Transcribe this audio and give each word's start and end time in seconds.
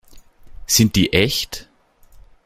Sind 0.65 0.95
die 0.95 1.13
echt? 1.13 1.69